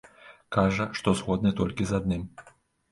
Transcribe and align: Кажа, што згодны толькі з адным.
Кажа, 0.57 0.87
што 1.01 1.15
згодны 1.21 1.55
толькі 1.61 1.83
з 1.93 2.01
адным. 2.01 2.27